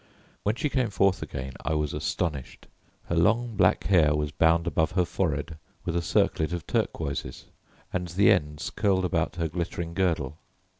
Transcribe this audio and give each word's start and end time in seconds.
When 0.41 0.55
she 0.55 0.67
came 0.71 0.89
forth 0.89 1.21
again 1.21 1.53
I 1.63 1.75
was 1.75 1.93
astonished. 1.93 2.65
Her 3.03 3.15
long 3.15 3.55
black 3.55 3.83
hair 3.83 4.15
was 4.15 4.31
bound 4.31 4.65
above 4.65 4.93
her 4.93 5.05
forehead 5.05 5.59
with 5.85 5.95
a 5.95 6.01
circlet 6.01 6.53
of 6.53 6.65
turquoises, 6.65 7.45
and 7.93 8.07
the 8.07 8.31
ends, 8.31 8.71
curled 8.71 9.05
about 9.05 9.35
her 9.35 9.47
glittering 9.47 9.93
girdle. 9.93 10.39